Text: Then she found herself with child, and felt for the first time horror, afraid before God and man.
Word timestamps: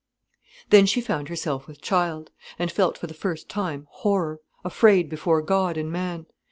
Then 0.71 0.87
she 0.87 0.99
found 0.99 1.29
herself 1.29 1.67
with 1.67 1.79
child, 1.79 2.31
and 2.57 2.71
felt 2.71 2.97
for 2.97 3.05
the 3.05 3.13
first 3.13 3.49
time 3.49 3.85
horror, 3.91 4.39
afraid 4.65 5.09
before 5.09 5.43
God 5.43 5.77
and 5.77 5.91
man. 5.91 6.25